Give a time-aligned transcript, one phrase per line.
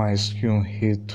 [0.00, 1.14] mais que um rito.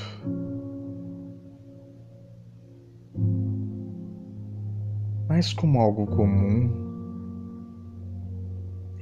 [5.28, 6.70] Mas como algo comum,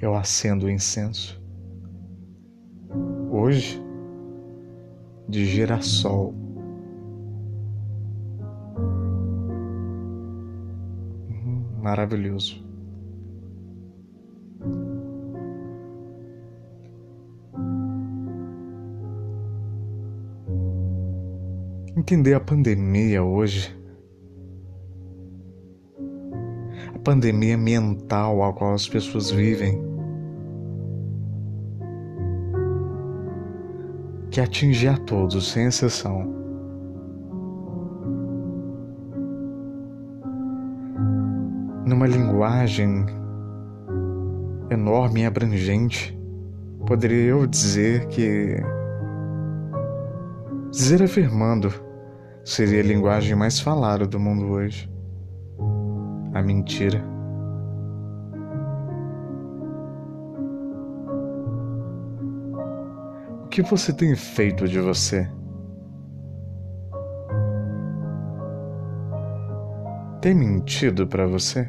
[0.00, 1.38] eu acendo o incenso.
[3.30, 3.78] Hoje,
[5.28, 6.34] de girassol.
[11.28, 12.63] Hum, maravilhoso.
[21.96, 23.72] Entender a pandemia hoje,
[26.92, 29.80] a pandemia mental a qual as pessoas vivem,
[34.28, 36.34] que atinge a todos, sem exceção.
[41.86, 43.06] Numa linguagem
[44.68, 46.18] enorme e abrangente,
[46.88, 48.56] poderia eu dizer que.
[50.72, 51.83] Dizer afirmando
[52.44, 54.90] seria a linguagem mais falada do mundo hoje.
[56.34, 57.02] A mentira.
[63.44, 65.28] O que você tem feito de você?
[70.20, 71.68] Tem mentido para você?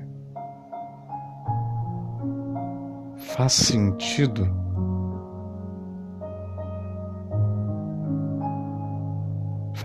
[3.18, 4.65] Faz sentido?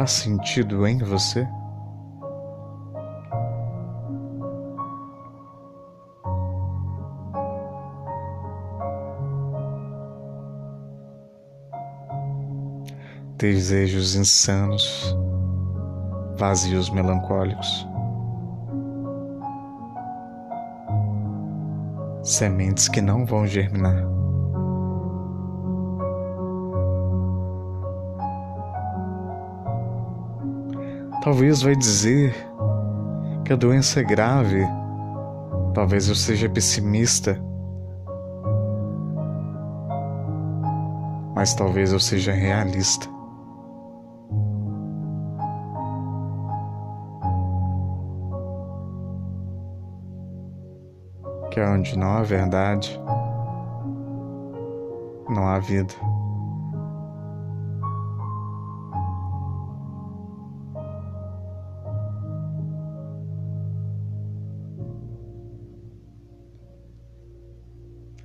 [0.01, 1.47] Faz sentido em você?
[13.37, 15.15] Desejos insanos,
[16.39, 17.87] vazios melancólicos.
[22.23, 24.20] sementes que não vão germinar.
[31.23, 32.35] Talvez vai dizer
[33.45, 34.67] que a doença é grave.
[35.75, 37.39] Talvez eu seja pessimista.
[41.35, 43.07] Mas talvez eu seja realista.
[51.51, 52.99] Que onde não há verdade,
[55.29, 55.93] não há vida.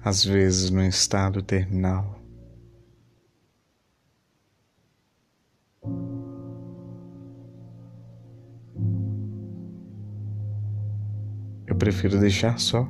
[0.06, 2.22] Às vezes no estado terminal.
[11.66, 12.88] Eu prefiro deixar só.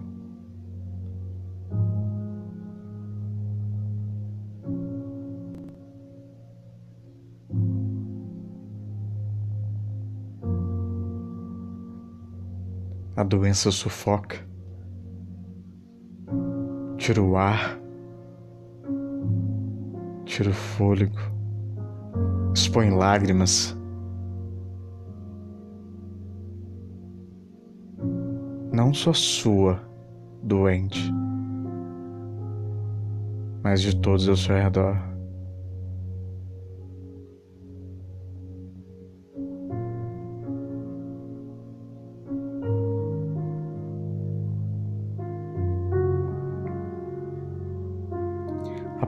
[13.15, 14.54] A doença sufoca
[17.05, 17.79] tira o ar,
[20.25, 21.19] tira o fôlego,
[22.51, 23.77] expõe lágrimas.
[28.73, 29.79] Não só sua,
[30.41, 31.13] doente,
[33.61, 35.14] mas de todos ao seu redor.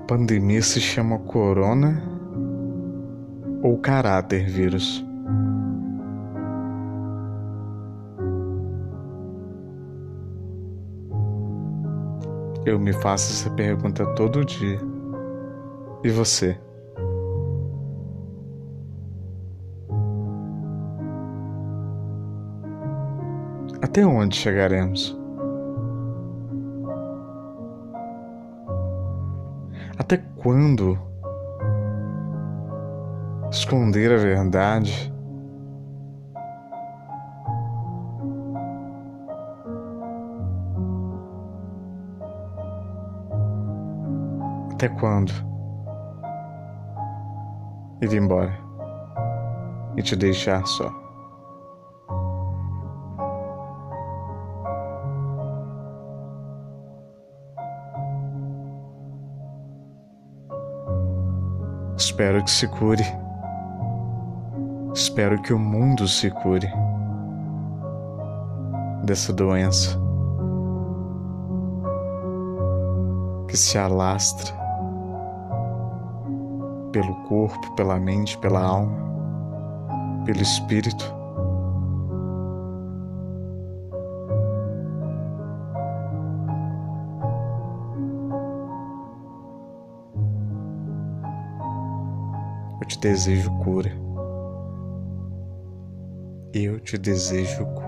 [0.08, 2.02] Pandemia se chama corona
[3.62, 5.06] ou caráter vírus?
[12.66, 14.80] Eu me faço essa pergunta todo dia.
[16.04, 16.58] E você?
[23.82, 25.18] Até onde chegaremos?
[30.10, 30.98] Até quando
[33.52, 35.14] esconder a verdade?
[44.72, 45.34] Até quando?
[48.02, 48.58] Ir embora
[49.98, 51.07] e te deixar só.
[62.18, 63.04] Espero que se cure.
[64.92, 66.68] Espero que o mundo se cure
[69.04, 69.96] dessa doença
[73.48, 74.52] que se alastra
[76.92, 78.98] pelo corpo, pela mente, pela alma,
[80.26, 81.17] pelo espírito.
[92.88, 93.92] Te desejo cura.
[96.54, 97.88] Eu te desejo cura.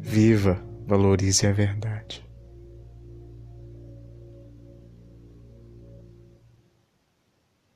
[0.00, 2.29] Viva, valorize a verdade.